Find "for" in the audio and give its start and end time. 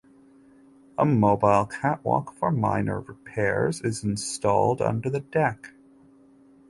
2.33-2.51